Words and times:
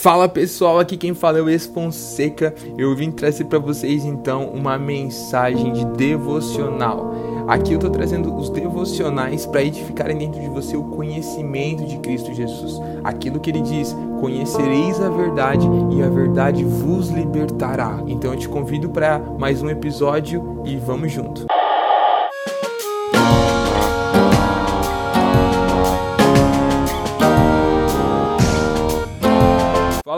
Fala 0.00 0.26
pessoal, 0.30 0.78
aqui 0.78 0.96
quem 0.96 1.12
fala 1.12 1.40
é 1.40 1.42
o 1.42 1.50
Esfonseca. 1.50 2.54
Eu 2.78 2.96
vim 2.96 3.10
trazer 3.10 3.44
para 3.44 3.58
vocês 3.58 4.02
então 4.02 4.46
uma 4.46 4.78
mensagem 4.78 5.74
de 5.74 5.84
devocional. 5.84 7.12
Aqui 7.46 7.72
eu 7.72 7.76
estou 7.76 7.90
trazendo 7.90 8.34
os 8.34 8.48
devocionais 8.48 9.44
para 9.44 9.62
edificarem 9.62 10.16
dentro 10.16 10.40
de 10.40 10.48
você 10.48 10.74
o 10.74 10.84
conhecimento 10.84 11.84
de 11.84 11.98
Cristo 11.98 12.32
Jesus. 12.32 12.80
Aquilo 13.04 13.40
que 13.40 13.50
ele 13.50 13.60
diz: 13.60 13.94
Conhecereis 14.18 14.98
a 15.02 15.10
verdade 15.10 15.68
e 15.90 16.02
a 16.02 16.08
verdade 16.08 16.64
vos 16.64 17.10
libertará. 17.10 18.02
Então 18.06 18.32
eu 18.32 18.38
te 18.38 18.48
convido 18.48 18.88
para 18.88 19.18
mais 19.18 19.60
um 19.60 19.68
episódio 19.68 20.62
e 20.64 20.78
vamos 20.78 21.12
junto. 21.12 21.59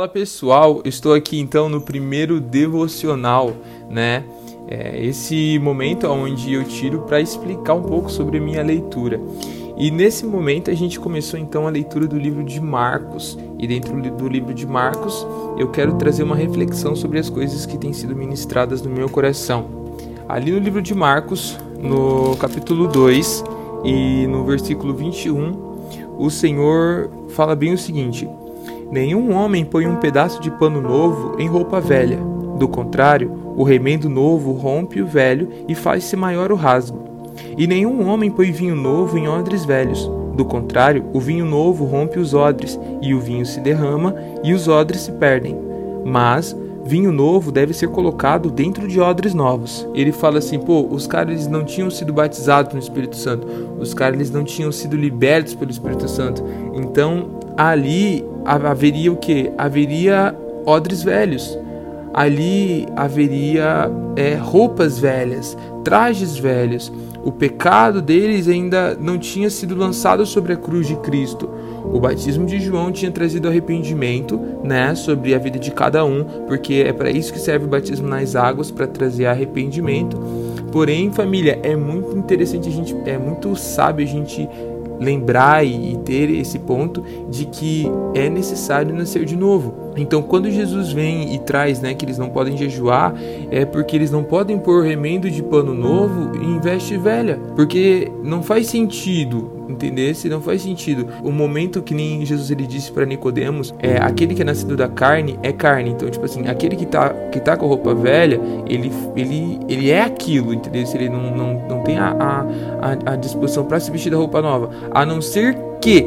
Fala 0.03 0.11
pessoal, 0.11 0.83
estou 0.85 1.15
aqui 1.15 1.39
então 1.39 1.69
no 1.69 1.81
primeiro 1.81 2.41
devocional, 2.41 3.53
né? 3.89 4.25
É 4.67 5.01
esse 5.01 5.61
momento 5.61 6.09
onde 6.09 6.55
eu 6.55 6.65
tiro 6.65 7.03
para 7.03 7.21
explicar 7.21 7.75
um 7.75 7.83
pouco 7.85 8.11
sobre 8.11 8.39
a 8.39 8.41
minha 8.41 8.65
leitura. 8.65 9.21
E 9.77 9.93
nesse 9.93 10.27
momento 10.27 10.73
a 10.73 10.75
gente 10.75 10.99
começou 10.99 11.39
então 11.39 11.69
a 11.69 11.71
leitura 11.71 12.09
do 12.09 12.19
livro 12.19 12.43
de 12.43 12.61
Marcos. 12.61 13.39
E 13.61 13.69
dentro 13.69 13.95
do 14.11 14.27
livro 14.27 14.53
de 14.53 14.67
Marcos 14.67 15.25
eu 15.57 15.71
quero 15.71 15.95
trazer 15.95 16.25
uma 16.25 16.35
reflexão 16.35 16.97
sobre 16.97 17.21
as 17.21 17.31
coisas 17.31 17.65
que 17.65 17.79
têm 17.79 17.93
sido 17.93 18.17
ministradas 18.17 18.83
no 18.83 18.91
meu 18.91 19.09
coração. 19.09 19.67
Ali 20.29 20.51
no 20.51 20.59
livro 20.59 20.83
de 20.83 20.97
Marcos, 20.97 21.57
no 21.81 22.37
capítulo 22.39 22.89
2 22.89 23.45
e 23.85 24.27
no 24.27 24.45
versículo 24.45 24.95
21, 24.95 25.53
o 26.19 26.29
Senhor 26.29 27.09
fala 27.29 27.55
bem 27.55 27.73
o 27.73 27.79
seguinte: 27.79 28.29
Nenhum 28.93 29.35
homem 29.35 29.65
põe 29.65 29.87
um 29.87 29.97
pedaço 29.97 30.39
de 30.39 30.51
pano 30.51 30.79
novo 30.79 31.35
em 31.39 31.49
roupa 31.49 31.81
velha. 31.81 32.19
Do 32.59 32.69
contrário, 32.69 33.33
o 33.57 33.63
remendo 33.63 34.07
novo 34.07 34.53
rompe 34.53 35.01
o 35.01 35.07
velho 35.07 35.49
e 35.67 35.75
faz-se 35.75 36.15
maior 36.15 36.53
o 36.53 36.57
rasgo. 36.57 37.03
E 37.57 37.67
nenhum 37.67 38.07
homem 38.07 38.31
põe 38.31 38.53
vinho 38.53 38.77
novo 38.77 39.17
em 39.17 39.27
odres 39.27 39.65
velhos. 39.65 40.11
Do 40.35 40.45
contrário, 40.45 41.07
o 41.15 41.19
vinho 41.19 41.47
novo 41.47 41.87
rompe 41.87 42.19
os 42.19 42.35
odres, 42.35 42.79
e 43.01 43.15
o 43.15 43.21
vinho 43.21 43.47
se 43.47 43.61
derrama, 43.61 44.15
e 44.45 44.53
os 44.53 44.69
odres 44.69 45.01
se 45.01 45.13
perdem. 45.13 45.57
Mas 46.05 46.55
vinho 46.85 47.11
novo 47.11 47.51
deve 47.51 47.73
ser 47.73 47.89
colocado 47.89 48.51
dentro 48.51 48.87
de 48.87 49.01
odres 49.01 49.33
novos. 49.33 49.89
Ele 49.95 50.13
fala 50.13 50.37
assim, 50.37 50.59
pô, 50.59 50.87
os 50.91 51.07
caras 51.07 51.47
não 51.47 51.65
tinham 51.65 51.91
sido 51.91 52.13
batizados 52.13 52.75
no 52.75 52.79
Espírito 52.79 53.17
Santo, 53.17 53.47
os 53.79 53.95
caras 53.95 54.31
não 54.31 54.45
tinham 54.45 54.71
sido 54.71 54.97
libertos 54.97 55.55
pelo 55.55 55.71
Espírito 55.71 56.07
Santo. 56.09 56.45
Então, 56.75 57.41
ali 57.57 58.23
haveria 58.45 59.13
o 59.13 59.17
que? 59.17 59.53
Haveria 59.57 60.35
odres 60.67 61.03
velhos. 61.03 61.59
Ali 62.15 62.87
haveria 62.95 63.91
é, 64.17 64.35
roupas 64.35 64.99
velhas, 64.99 65.57
trajes 65.83 66.37
velhos. 66.37 66.93
O 67.25 67.31
pecado 67.33 68.03
deles 68.03 68.49
ainda 68.49 68.97
não 69.01 69.17
tinha 69.17 69.49
sido 69.49 69.75
lançado 69.75 70.27
sobre 70.27 70.53
a 70.53 70.57
cruz 70.57 70.89
de 70.89 70.97
Cristo. 70.97 71.49
O 71.85 72.01
batismo 72.01 72.45
de 72.45 72.61
João 72.61 72.93
tinha 72.93 73.11
trazido 73.11 73.49
arrependimento, 73.49 74.39
né, 74.63 74.95
sobre 74.95 75.35
a 75.35 75.39
vida 75.39 75.59
de 75.59 75.71
cada 75.71 76.05
um, 76.05 76.25
porque 76.47 76.85
é 76.87 76.93
para 76.93 77.11
isso 77.11 77.33
que 77.33 77.39
serve 77.39 77.65
o 77.65 77.69
batismo 77.69 78.09
nas 78.09 78.37
águas, 78.37 78.71
para 78.71 78.87
trazer 78.87 79.27
arrependimento. 79.27 80.19
Porém, 80.73 81.13
família, 81.13 81.61
é 81.63 81.77
muito 81.77 82.17
interessante 82.17 82.69
a 82.69 82.73
gente, 82.73 82.97
é 83.05 83.19
muito 83.19 83.55
sábio 83.55 84.05
a 84.05 84.09
gente 84.09 84.49
lembrar 85.03 85.65
e 85.65 85.97
ter 86.05 86.31
esse 86.31 86.59
ponto 86.59 87.03
de 87.31 87.47
que 87.47 87.87
é 88.15 88.29
necessário 88.29 88.95
nascer 88.95 89.25
de 89.25 89.37
novo. 89.37 89.75
Então, 89.97 90.23
quando 90.23 90.51
Jesus 90.51 90.93
vem 90.93 91.35
e 91.35 91.39
traz, 91.39 91.81
né, 91.81 91.95
que 91.95 92.05
eles 92.05 92.19
não 92.19 92.31
podem 92.31 92.57
jejuar, 92.57 93.15
é 93.51 93.65
porque 93.65 93.97
eles 93.97 94.11
não 94.11 94.25
podem 94.25 94.59
pôr 94.59 94.85
remendo 94.85 95.31
de 95.31 95.43
pano 95.43 95.75
novo 95.75 96.37
em 96.43 96.59
veste 96.59 96.97
velha, 96.97 97.39
porque 97.55 98.11
não 98.23 98.43
faz 98.43 98.69
sentido 98.69 99.62
entender 99.69 100.15
se 100.15 100.29
não 100.29 100.41
faz 100.41 100.63
sentido. 100.63 101.09
O 101.23 101.31
momento 101.31 101.83
que 101.83 101.95
nem 101.95 102.25
Jesus 102.25 102.51
ele 102.51 102.67
disse 102.67 102.91
para 102.93 103.05
Nicodemos, 103.05 103.75
é 103.79 103.97
aquele 103.97 104.35
que 104.35 104.43
é 104.43 104.45
nascido 104.45 104.77
da 104.77 104.89
carne 104.89 105.39
é 105.43 105.53
carne. 105.53 105.91
Então, 105.91 106.09
tipo 106.11 106.25
assim, 106.25 106.47
aquele 106.49 106.77
que 106.77 106.87
tá 106.87 107.11
que 107.31 107.41
tá 107.41 107.57
com 107.57 107.67
roupa 107.67 107.95
velha, 107.95 108.41
ele 108.67 108.93
ele 109.17 109.61
ele 109.69 109.91
é 109.91 110.03
aquilo, 110.03 110.53
entendeu? 110.53 110.87
Se 110.87 110.97
ele 110.97 111.09
não 111.09 111.35
não, 111.35 111.69
não 111.69 111.83
tem 111.83 111.99
a, 111.99 112.47
a, 112.81 113.13
a 113.13 113.17
disposição 113.17 113.65
para 113.65 113.81
se 113.81 113.91
vestir 113.91 114.11
da 114.11 114.17
roupa 114.17 114.43
nova, 114.43 114.71
a 114.91 115.05
não 115.07 115.21
ser 115.21 115.57
que 115.81 116.07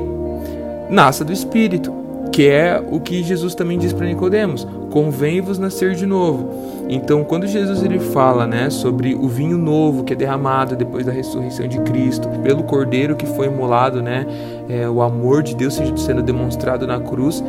nasça 0.90 1.26
do 1.26 1.34
espírito 1.34 2.05
que 2.36 2.50
é 2.50 2.84
o 2.92 3.00
que 3.00 3.24
Jesus 3.24 3.56
também 3.56 3.80
diz 3.80 3.94
para 3.94 4.06
Nicodemos: 4.06 4.68
convém-vos 4.92 5.58
nascer 5.58 5.96
de 5.96 6.06
novo. 6.06 6.84
Então, 6.90 7.24
quando 7.24 7.48
Jesus 7.48 7.82
ele 7.82 7.98
fala, 7.98 8.46
né, 8.46 8.70
sobre 8.70 9.16
o 9.16 9.30
vinho 9.30 9.58
novo 9.58 10.04
que 10.04 10.12
é 10.12 10.16
derramado 10.18 10.76
depois 10.76 11.06
da 11.06 11.14
ressurreição 11.14 11.66
de 11.66 11.80
Cristo, 11.80 12.28
pelo 12.44 12.64
Cordeiro 12.64 13.16
que 13.16 13.26
foi 13.26 13.48
imolado, 13.48 14.02
né, 14.02 14.28
é, 14.68 14.88
o 14.90 15.02
amor 15.02 15.44
de 15.44 15.56
Deus 15.56 15.80
sendo 15.96 16.22
demonstrado 16.22 16.86
na 16.86 17.00
cruz, 17.00 17.42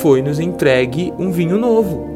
foi 0.00 0.22
nos 0.22 0.40
entregue 0.40 1.12
um 1.18 1.30
vinho 1.30 1.58
novo. 1.58 2.08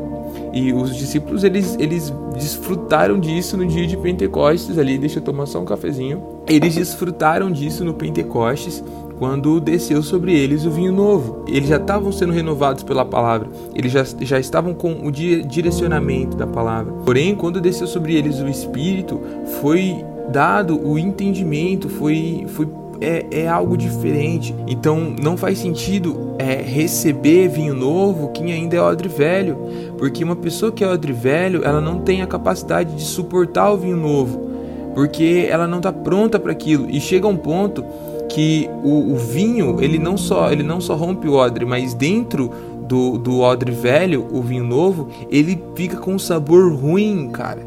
E 0.51 0.73
os 0.73 0.97
discípulos 0.97 1.45
eles, 1.45 1.77
eles 1.79 2.11
desfrutaram 2.33 3.21
disso 3.21 3.55
no 3.55 3.67
dia 3.67 3.87
de 3.87 3.99
Pentecostes 3.99 4.79
ali, 4.79 4.97
deixa 4.97 5.19
eu 5.19 5.23
tomar 5.23 5.45
só 5.45 5.61
um 5.61 5.65
cafezinho. 5.67 6.23
Eles 6.49 6.75
desfrutaram 6.75 7.51
disso 7.51 7.85
no 7.85 7.93
Pentecostes 7.93 8.83
quando 9.19 9.61
desceu 9.61 10.03
sobre 10.03 10.33
eles 10.33 10.65
o 10.65 10.71
vinho 10.71 10.93
novo. 10.93 11.45
Eles 11.49 11.69
já 11.69 11.77
estavam 11.77 12.11
sendo 12.13 12.33
renovados 12.33 12.83
pela 12.83 13.05
palavra, 13.05 13.49
eles 13.75 13.93
já, 13.93 14.05
já 14.21 14.39
estavam 14.39 14.75
com 14.75 15.07
o 15.07 15.11
direcionamento 15.11 16.37
da 16.37 16.47
palavra. 16.47 16.93
Porém, 17.05 17.35
quando 17.35 17.61
desceu 17.61 17.87
sobre 17.87 18.15
eles 18.15 18.41
o 18.41 18.49
Espírito, 18.49 19.21
foi 19.61 20.05
dado 20.31 20.81
o 20.87 20.99
entendimento, 20.99 21.89
foi, 21.89 22.47
foi 22.49 22.67
é, 23.01 23.27
é, 23.31 23.49
algo 23.49 23.77
diferente. 23.77 24.55
Então 24.67 25.15
não 25.23 25.37
faz 25.37 25.59
sentido 25.59 26.35
é, 26.39 26.55
receber 26.63 27.49
vinho 27.49 27.75
novo 27.75 28.29
quem 28.29 28.53
ainda 28.53 28.77
é 28.77 28.81
odre 28.81 29.09
velho, 29.09 29.57
porque 29.99 30.25
uma 30.25 30.37
pessoa 30.37 30.73
que 30.73 30.83
é 30.83 30.89
odre 30.89 31.13
velho, 31.13 31.63
ela 31.65 31.81
não 31.81 32.01
tem 32.01 32.23
a 32.23 32.27
capacidade 32.27 32.95
de 32.95 33.03
suportar 33.03 33.71
o 33.71 33.77
vinho 33.77 33.97
novo, 33.97 34.51
porque 34.95 35.47
ela 35.49 35.67
não 35.67 35.79
está 35.79 35.93
pronta 35.93 36.39
para 36.39 36.53
aquilo. 36.53 36.89
E 36.89 37.01
chega 37.01 37.27
um 37.27 37.37
ponto 37.37 37.85
que 38.35 38.69
o, 38.83 39.13
o, 39.13 39.17
vinho 39.17 39.81
ele 39.81 39.97
não 39.97 40.17
só 40.17 40.51
ele 40.51 40.65
não 40.65 40.81
só 40.81 40.97
rompe 40.97 41.29
o 41.29 41.35
odre, 41.35 41.65
mas 41.65 41.95
dentro 41.95 42.51
do, 42.81 43.17
do 43.17 43.41
odre 43.41 43.71
velho, 43.71 44.27
o 44.33 44.43
vinho 44.43 44.65
novo, 44.65 45.09
ele 45.31 45.63
fica 45.77 45.97
com 45.99 46.15
um 46.15 46.19
sabor 46.19 46.75
ruim, 46.75 47.31
cara. 47.31 47.63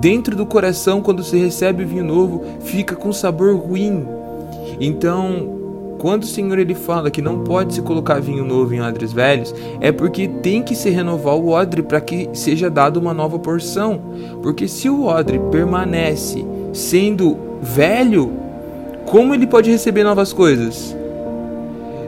Dentro 0.00 0.34
do 0.34 0.44
coração, 0.44 1.00
quando 1.00 1.22
se 1.22 1.38
recebe 1.38 1.84
o 1.84 1.86
vinho 1.86 2.04
novo, 2.04 2.42
fica 2.60 2.96
com 2.96 3.12
sabor 3.12 3.54
ruim. 3.56 4.04
Então, 4.80 5.96
quando 5.98 6.24
o 6.24 6.26
Senhor 6.26 6.58
ele 6.58 6.74
fala 6.74 7.08
que 7.08 7.22
não 7.22 7.44
pode 7.44 7.74
se 7.74 7.80
colocar 7.80 8.20
vinho 8.20 8.44
novo 8.44 8.74
em 8.74 8.82
odres 8.82 9.12
velhos, 9.12 9.54
é 9.80 9.92
porque 9.92 10.26
tem 10.26 10.60
que 10.60 10.74
se 10.74 10.90
renovar 10.90 11.36
o 11.36 11.50
odre 11.50 11.84
para 11.84 12.00
que 12.00 12.28
seja 12.32 12.68
dado 12.68 12.98
uma 12.98 13.14
nova 13.14 13.38
porção. 13.38 14.02
Porque 14.42 14.66
se 14.66 14.90
o 14.90 15.06
odre 15.06 15.38
permanece 15.52 16.44
sendo 16.72 17.38
velho, 17.62 18.43
como 19.06 19.34
ele 19.34 19.46
pode 19.46 19.70
receber 19.70 20.04
novas 20.04 20.32
coisas? 20.32 20.96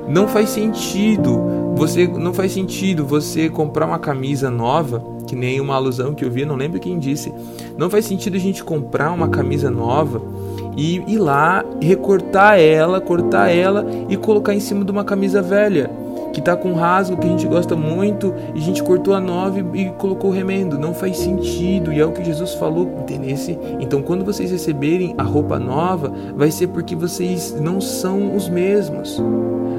Não 0.08 0.28
faz 0.28 0.50
sentido. 0.50 1.74
Você 1.76 2.06
não 2.06 2.32
faz 2.32 2.52
sentido 2.52 3.04
você 3.04 3.50
comprar 3.50 3.86
uma 3.86 3.98
camisa 3.98 4.50
nova, 4.50 5.02
que 5.26 5.36
nem 5.36 5.60
uma 5.60 5.74
alusão 5.74 6.14
que 6.14 6.24
eu 6.24 6.30
vi, 6.30 6.44
não 6.44 6.56
lembro 6.56 6.80
quem 6.80 6.98
disse. 6.98 7.32
Não 7.76 7.90
faz 7.90 8.06
sentido 8.06 8.36
a 8.36 8.40
gente 8.40 8.64
comprar 8.64 9.12
uma 9.12 9.28
camisa 9.28 9.70
nova 9.70 10.22
e 10.76 11.02
ir 11.06 11.18
lá 11.18 11.64
recortar 11.80 12.58
ela, 12.58 13.00
cortar 13.00 13.48
ela 13.48 13.84
e 14.08 14.16
colocar 14.16 14.54
em 14.54 14.60
cima 14.60 14.84
de 14.84 14.90
uma 14.90 15.04
camisa 15.04 15.42
velha 15.42 15.90
que 16.36 16.42
tá 16.42 16.54
com 16.54 16.74
rasgo 16.74 17.16
que 17.16 17.26
a 17.26 17.30
gente 17.30 17.46
gosta 17.46 17.74
muito 17.74 18.34
e 18.54 18.58
a 18.58 18.62
gente 18.62 18.82
cortou 18.82 19.14
a 19.14 19.20
nova 19.20 19.58
e, 19.58 19.88
colocou 19.92 20.28
o 20.28 20.32
remendo. 20.34 20.78
Não 20.78 20.92
faz 20.92 21.16
sentido 21.16 21.90
e 21.90 21.98
é 21.98 22.04
o 22.04 22.12
que 22.12 22.22
Jesus 22.22 22.52
falou, 22.52 22.94
entendeu? 23.00 23.34
Então, 23.80 24.02
quando 24.02 24.22
vocês 24.22 24.50
receberem 24.50 25.14
a 25.16 25.22
roupa 25.22 25.58
nova, 25.58 26.12
vai 26.36 26.50
ser 26.50 26.66
porque 26.66 26.94
vocês 26.94 27.58
não 27.58 27.80
são 27.80 28.36
os 28.36 28.50
mesmos. 28.50 29.18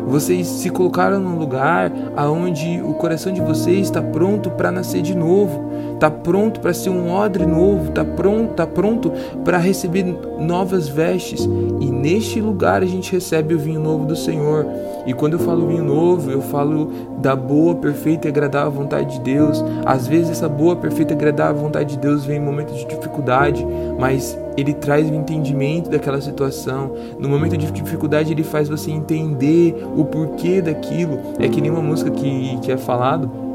Vocês 0.07 0.47
se 0.47 0.71
colocaram 0.71 1.19
num 1.19 1.37
lugar 1.37 1.91
aonde 2.15 2.81
o 2.81 2.95
coração 2.95 3.31
de 3.31 3.41
vocês 3.41 3.81
está 3.81 4.01
pronto 4.01 4.49
para 4.49 4.71
nascer 4.71 5.03
de 5.03 5.13
novo, 5.13 5.69
está 5.97 6.11
pronto 6.11 6.59
para 6.59 6.73
ser 6.73 6.91
um 6.91 7.11
odre 7.11 7.45
novo, 7.45 7.89
está 7.89 8.05
pronto, 8.05 8.53
tá 8.53 8.67
pronto 8.67 9.11
para 9.43 9.57
receber 9.57 10.03
novas 10.39 10.87
vestes. 10.87 11.43
E 11.79 11.89
neste 11.89 12.39
lugar 12.39 12.83
a 12.83 12.85
gente 12.85 13.11
recebe 13.11 13.55
o 13.55 13.59
vinho 13.59 13.79
novo 13.79 14.05
do 14.05 14.15
Senhor. 14.15 14.65
E 15.07 15.13
quando 15.13 15.33
eu 15.33 15.39
falo 15.39 15.67
vinho 15.67 15.83
novo, 15.83 16.29
eu 16.29 16.41
falo 16.41 16.91
da 17.17 17.35
boa, 17.35 17.75
perfeita 17.75 18.27
e 18.27 18.29
agradável 18.29 18.71
vontade 18.71 19.17
de 19.17 19.21
Deus. 19.21 19.63
Às 19.85 20.07
vezes 20.07 20.29
essa 20.29 20.47
boa, 20.47 20.75
perfeita 20.75 21.13
e 21.13 21.15
agradável 21.15 21.61
vontade 21.61 21.95
de 21.95 21.97
Deus 21.97 22.25
vem 22.25 22.37
em 22.37 22.45
momentos 22.45 22.75
de 22.75 22.85
dificuldade, 22.85 23.65
mas 23.97 24.37
ele 24.55 24.73
traz 24.73 25.09
o 25.09 25.13
entendimento 25.13 25.89
daquela 25.89 26.21
situação. 26.21 26.91
No 27.17 27.27
momento 27.27 27.57
de 27.57 27.71
dificuldade, 27.71 28.31
ele 28.31 28.43
faz 28.43 28.69
você 28.69 28.91
entender 28.91 29.75
o 29.95 30.05
porquê 30.05 30.61
daquilo. 30.61 31.19
É 31.39 31.47
que 31.47 31.59
nem 31.59 31.71
uma 31.71 31.81
música 31.81 32.11
que, 32.11 32.57
que 32.61 32.71
é 32.71 32.77
falado 32.77 33.46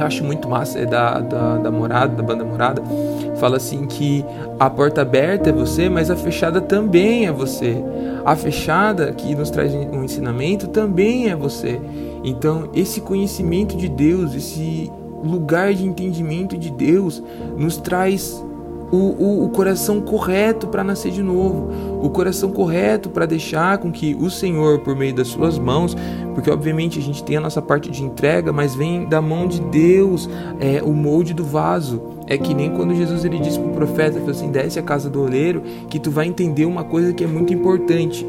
eu 0.00 0.06
acho 0.06 0.24
muito 0.24 0.48
massa, 0.48 0.78
é 0.78 0.86
da, 0.86 1.20
da, 1.20 1.56
da 1.58 1.70
Morada, 1.70 2.14
da 2.14 2.22
banda 2.22 2.44
Morada, 2.44 2.82
fala 3.36 3.56
assim 3.56 3.86
que 3.86 4.24
a 4.58 4.68
porta 4.68 5.02
aberta 5.02 5.50
é 5.50 5.52
você, 5.52 5.88
mas 5.88 6.10
a 6.10 6.16
fechada 6.16 6.60
também 6.60 7.26
é 7.26 7.32
você. 7.32 7.76
A 8.24 8.36
fechada 8.36 9.12
que 9.12 9.34
nos 9.34 9.50
traz 9.50 9.74
um 9.74 10.04
ensinamento 10.04 10.68
também 10.68 11.28
é 11.28 11.36
você. 11.36 11.80
Então, 12.24 12.68
esse 12.74 13.00
conhecimento 13.00 13.76
de 13.76 13.88
Deus, 13.88 14.34
esse 14.34 14.90
lugar 15.22 15.72
de 15.74 15.84
entendimento 15.84 16.56
de 16.56 16.70
Deus, 16.70 17.22
nos 17.56 17.76
traz 17.76 18.44
o, 18.90 18.96
o, 18.96 19.44
o 19.44 19.48
coração 19.50 20.00
correto 20.00 20.66
para 20.68 20.82
nascer 20.82 21.12
de 21.12 21.22
novo, 21.22 21.70
o 22.02 22.10
coração 22.10 22.50
correto 22.50 23.10
para 23.10 23.26
deixar 23.26 23.78
com 23.78 23.90
que 23.92 24.14
o 24.14 24.30
Senhor, 24.30 24.80
por 24.80 24.96
meio 24.96 25.14
das 25.14 25.28
suas 25.28 25.58
mãos, 25.58 25.96
porque 26.34 26.50
obviamente 26.50 26.98
a 26.98 27.02
gente 27.02 27.22
tem 27.22 27.36
a 27.36 27.40
nossa 27.40 27.60
parte 27.60 27.90
de 27.90 28.02
entrega, 28.02 28.52
mas 28.52 28.74
vem 28.74 29.06
da 29.06 29.20
mão 29.20 29.46
de 29.46 29.60
Deus 29.60 30.28
é, 30.60 30.82
o 30.82 30.92
molde 30.92 31.34
do 31.34 31.44
vaso. 31.44 32.00
É 32.26 32.36
que 32.36 32.52
nem 32.54 32.70
quando 32.70 32.94
Jesus 32.94 33.24
ele 33.24 33.38
disse 33.38 33.58
para 33.58 33.70
o 33.70 33.74
profeta 33.74 34.18
assim, 34.30 34.50
desce 34.50 34.78
a 34.78 34.82
casa 34.82 35.08
do 35.08 35.22
oleiro, 35.22 35.62
que 35.88 35.98
tu 35.98 36.10
vai 36.10 36.26
entender 36.26 36.66
uma 36.66 36.84
coisa 36.84 37.12
que 37.12 37.24
é 37.24 37.26
muito 37.26 37.52
importante. 37.52 38.26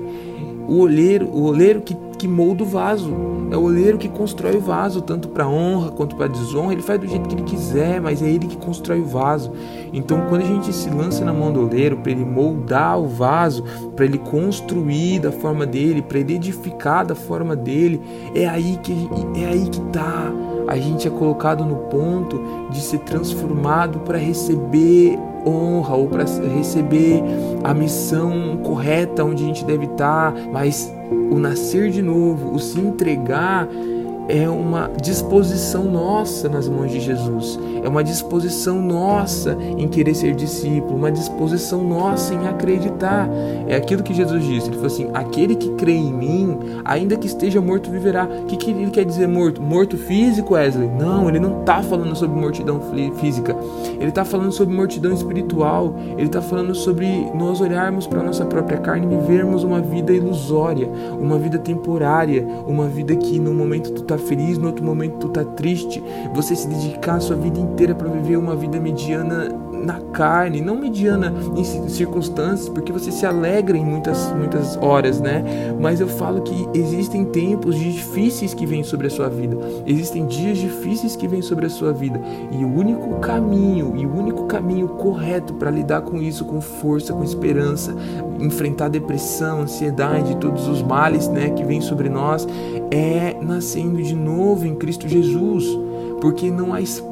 O 0.69 0.81
oleiro, 0.81 1.27
o 1.27 1.43
oleiro 1.45 1.81
que 1.81 1.95
que 2.19 2.27
molda 2.27 2.63
o 2.63 2.65
vaso. 2.65 3.15
É 3.49 3.57
o 3.57 3.63
oleiro 3.63 3.97
que 3.97 4.09
constrói 4.09 4.57
o 4.57 4.61
vaso, 4.61 5.01
tanto 5.01 5.29
para 5.29 5.47
honra 5.47 5.89
quanto 5.89 6.15
para 6.15 6.27
desonra. 6.27 6.73
Ele 6.73 6.83
faz 6.83 6.99
do 6.99 7.07
jeito 7.07 7.27
que 7.27 7.33
ele 7.33 7.43
quiser, 7.43 7.99
mas 7.99 8.21
é 8.21 8.27
ele 8.29 8.45
que 8.45 8.57
constrói 8.57 8.99
o 8.99 9.05
vaso. 9.05 9.51
Então, 9.91 10.25
quando 10.29 10.41
a 10.41 10.45
gente 10.45 10.71
se 10.71 10.89
lança 10.89 11.25
na 11.25 11.33
mão 11.33 11.51
do 11.51 11.65
oleiro 11.65 11.97
para 11.97 12.11
ele 12.11 12.25
moldar 12.25 12.99
o 12.99 13.07
vaso, 13.07 13.63
para 13.95 14.05
ele 14.05 14.19
construir 14.19 15.19
da 15.19 15.31
forma 15.31 15.65
dele, 15.65 16.01
para 16.01 16.19
ele 16.19 16.35
edificar 16.35 17.05
da 17.05 17.15
forma 17.15 17.55
dele, 17.55 17.99
é 18.35 18.45
aí 18.45 18.77
que 18.83 19.09
é 19.35 19.45
aí 19.45 19.67
que 19.69 19.81
tá. 19.91 20.31
A 20.67 20.77
gente 20.77 21.07
é 21.07 21.09
colocado 21.09 21.65
no 21.65 21.77
ponto 21.87 22.39
de 22.69 22.79
ser 22.81 22.99
transformado 22.99 23.99
para 24.01 24.19
receber 24.19 25.17
honra 25.45 25.95
ou 25.95 26.07
para 26.07 26.25
receber 26.57 27.21
a 27.63 27.73
missão 27.73 28.57
correta 28.63 29.23
onde 29.23 29.43
a 29.43 29.47
gente 29.47 29.65
deve 29.65 29.85
estar, 29.85 30.33
mas 30.51 30.93
o 31.31 31.35
nascer 31.39 31.89
de 31.89 32.01
novo, 32.01 32.53
o 32.53 32.59
se 32.59 32.79
entregar 32.79 33.67
é 34.29 34.47
uma 34.47 34.87
disposição 35.01 35.85
nossa 35.85 36.47
nas 36.47 36.69
mãos 36.69 36.91
de 36.91 36.99
Jesus, 36.99 37.59
é 37.83 37.89
uma 37.89 38.03
disposição 38.03 38.79
nossa 38.79 39.57
em 39.59 39.87
querer 39.87 40.13
ser 40.13 40.35
discípulo, 40.35 40.95
uma 40.95 41.11
disposição 41.11 41.83
nossa 41.83 42.35
em 42.35 42.47
acreditar. 42.47 43.27
É 43.67 43.75
aquilo 43.75 44.03
que 44.03 44.13
Jesus 44.13 44.43
disse: 44.43 44.67
Ele 44.67 44.75
falou 44.75 44.87
assim: 44.87 45.09
aquele 45.13 45.55
que 45.55 45.69
crê 45.71 45.93
em 45.93 46.13
mim, 46.13 46.59
ainda 46.85 47.17
que 47.17 47.25
esteja 47.25 47.59
morto, 47.59 47.89
viverá. 47.89 48.25
O 48.25 48.45
que, 48.45 48.55
que 48.55 48.69
ele 48.69 48.91
quer 48.91 49.03
dizer 49.03 49.27
morto? 49.27 49.61
Morto 49.61 49.97
físico, 49.97 50.53
Wesley? 50.53 50.87
Não, 50.87 51.27
ele 51.27 51.39
não 51.39 51.61
está 51.61 51.81
falando 51.81 52.15
sobre 52.15 52.39
mortidão 52.39 52.79
física, 53.19 53.55
ele 53.99 54.09
está 54.09 54.23
falando 54.23 54.51
sobre 54.51 54.75
mortidão 54.75 55.11
espiritual, 55.11 55.95
ele 56.17 56.27
está 56.27 56.41
falando 56.41 56.75
sobre 56.75 57.07
nós 57.33 57.59
olharmos 57.61 58.05
para 58.05 58.19
a 58.19 58.23
nossa 58.23 58.45
própria 58.45 58.77
carne 58.77 59.07
e 59.07 59.17
vivermos 59.17 59.63
uma 59.63 59.81
vida 59.81 60.13
ilusória, 60.13 60.87
uma 61.19 61.39
vida 61.39 61.57
temporária, 61.57 62.47
uma 62.67 62.87
vida 62.87 63.15
que 63.15 63.39
no 63.39 63.53
momento 63.53 63.91
tu 63.91 64.03
está 64.03 64.18
feliz, 64.19 64.57
no 64.57 64.67
outro 64.67 64.83
momento 64.83 65.17
tu 65.17 65.29
tá 65.29 65.43
triste. 65.43 66.03
Você 66.33 66.55
se 66.55 66.67
dedicar 66.67 67.15
a 67.15 67.19
sua 67.19 67.35
vida 67.35 67.59
inteira 67.59 67.95
para 67.95 68.09
viver 68.09 68.37
uma 68.37 68.55
vida 68.55 68.79
mediana 68.79 69.49
na 69.83 69.99
carne, 70.13 70.61
não 70.61 70.75
mediana 70.75 71.33
em 71.55 71.63
circunstâncias, 71.89 72.69
porque 72.69 72.91
você 72.91 73.11
se 73.11 73.25
alegra 73.25 73.77
em 73.77 73.85
muitas, 73.85 74.31
muitas 74.33 74.77
horas, 74.77 75.19
né? 75.19 75.43
Mas 75.79 75.99
eu 75.99 76.07
falo 76.07 76.41
que 76.41 76.67
existem 76.73 77.25
tempos 77.25 77.77
difíceis 77.77 78.53
que 78.53 78.65
vêm 78.65 78.83
sobre 78.83 79.07
a 79.07 79.09
sua 79.09 79.29
vida, 79.29 79.57
existem 79.85 80.25
dias 80.25 80.57
difíceis 80.57 81.15
que 81.15 81.27
vêm 81.27 81.41
sobre 81.41 81.65
a 81.65 81.69
sua 81.69 81.91
vida, 81.91 82.21
e 82.51 82.63
o 82.63 82.73
único 82.73 83.19
caminho, 83.19 83.93
e 83.95 84.05
o 84.05 84.15
único 84.15 84.45
caminho 84.45 84.87
correto 84.89 85.53
para 85.53 85.71
lidar 85.71 86.01
com 86.01 86.17
isso 86.17 86.45
com 86.45 86.61
força, 86.61 87.13
com 87.13 87.23
esperança, 87.23 87.95
enfrentar 88.39 88.89
depressão, 88.89 89.61
ansiedade, 89.61 90.37
todos 90.37 90.67
os 90.67 90.81
males, 90.81 91.27
né, 91.27 91.49
que 91.49 91.63
vêm 91.63 91.81
sobre 91.81 92.09
nós, 92.09 92.47
é 92.91 93.35
nascendo 93.41 94.01
de 94.01 94.15
novo 94.15 94.65
em 94.65 94.75
Cristo 94.75 95.07
Jesus, 95.07 95.65
porque 96.21 96.51
não 96.51 96.73
há 96.73 96.81
espaço 96.81 97.08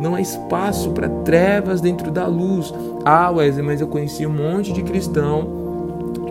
não 0.00 0.14
há 0.14 0.20
espaço 0.20 0.90
para 0.90 1.08
trevas 1.08 1.80
dentro 1.80 2.10
da 2.10 2.26
luz. 2.26 2.72
Ah, 3.04 3.30
Wesley, 3.30 3.64
mas 3.64 3.80
eu 3.80 3.88
conheci 3.88 4.26
um 4.26 4.32
monte 4.32 4.72
de 4.72 4.82
cristão 4.82 5.67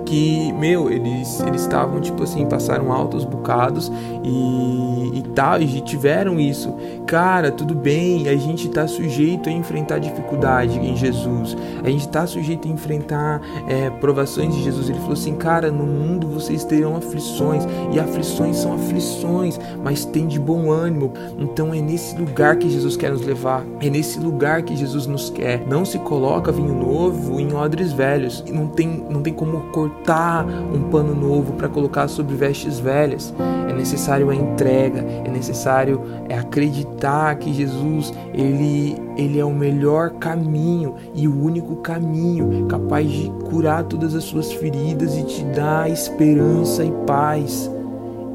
que, 0.07 0.53
meu, 0.53 0.89
eles 0.89 1.41
eles 1.41 1.61
estavam 1.61 1.99
tipo 1.99 2.23
assim, 2.23 2.45
passaram 2.45 2.91
altos 2.91 3.25
bocados 3.25 3.91
e, 4.23 5.17
e 5.19 5.23
tal, 5.35 5.61
e 5.61 5.81
tiveram 5.81 6.39
isso. 6.39 6.73
Cara, 7.05 7.51
tudo 7.51 7.75
bem, 7.75 8.27
a 8.29 8.35
gente 8.35 8.69
tá 8.69 8.87
sujeito 8.87 9.49
a 9.49 9.51
enfrentar 9.51 9.99
dificuldade 9.99 10.79
em 10.79 10.95
Jesus, 10.95 11.55
a 11.83 11.89
gente 11.89 12.07
tá 12.07 12.25
sujeito 12.25 12.67
a 12.67 12.71
enfrentar 12.71 13.41
é, 13.67 13.89
provações 13.89 14.55
de 14.55 14.63
Jesus. 14.63 14.89
Ele 14.89 14.99
falou 14.99 15.13
assim, 15.13 15.35
cara, 15.35 15.69
no 15.69 15.85
mundo 15.85 16.27
vocês 16.27 16.63
terão 16.63 16.95
aflições, 16.95 17.63
e 17.91 17.99
aflições 17.99 18.57
são 18.57 18.73
aflições, 18.73 19.59
mas 19.83 20.05
tem 20.05 20.25
de 20.25 20.39
bom 20.39 20.71
ânimo. 20.71 21.13
Então 21.37 21.73
é 21.73 21.81
nesse 21.81 22.17
lugar 22.17 22.55
que 22.55 22.69
Jesus 22.69 22.95
quer 22.95 23.11
nos 23.11 23.25
levar, 23.25 23.63
é 23.81 23.89
nesse 23.89 24.19
lugar 24.19 24.61
que 24.63 24.75
Jesus 24.75 25.05
nos 25.05 25.29
quer. 25.29 25.65
Não 25.67 25.83
se 25.83 25.99
coloca 25.99 26.51
vinho 26.51 26.73
novo 26.73 27.39
em 27.39 27.53
odres 27.53 27.91
velhos, 27.91 28.43
não 28.49 28.67
tem, 28.67 29.05
não 29.09 29.21
tem 29.21 29.33
como 29.33 29.59
cortar 29.71 29.96
cortar 29.97 30.45
um 30.45 30.89
pano 30.89 31.13
novo 31.13 31.53
para 31.53 31.67
colocar 31.67 32.07
sobre 32.07 32.35
vestes 32.35 32.79
velhas. 32.79 33.33
É 33.69 33.73
necessário 33.73 34.29
a 34.29 34.35
entrega, 34.35 34.99
é 35.25 35.29
necessário 35.29 36.01
é 36.29 36.37
acreditar 36.37 37.35
que 37.35 37.53
Jesus 37.53 38.13
ele, 38.33 38.95
ele 39.17 39.39
é 39.39 39.45
o 39.45 39.53
melhor 39.53 40.11
caminho 40.11 40.95
e 41.13 41.27
o 41.27 41.43
único 41.43 41.77
caminho 41.77 42.65
capaz 42.67 43.09
de 43.09 43.29
curar 43.49 43.83
todas 43.83 44.15
as 44.15 44.23
suas 44.23 44.51
feridas 44.51 45.17
e 45.17 45.23
te 45.23 45.43
dar 45.43 45.89
esperança 45.89 46.83
e 46.83 46.91
paz. 47.05 47.69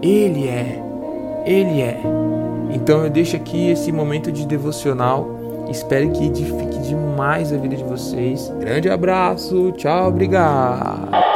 Ele 0.02 0.48
é, 0.48 0.82
ele 1.46 1.80
é. 1.80 2.00
Então 2.70 3.04
eu 3.04 3.10
deixo 3.10 3.36
aqui 3.36 3.70
esse 3.70 3.90
momento 3.90 4.30
de 4.30 4.46
devocional. 4.46 5.40
Espero 5.70 6.10
que 6.10 6.26
edifique 6.26 6.78
demais 6.80 7.52
a 7.52 7.56
vida 7.56 7.76
de 7.76 7.84
vocês. 7.84 8.52
Grande 8.60 8.90
abraço, 8.90 9.72
tchau, 9.72 10.08
obrigado. 10.08 11.31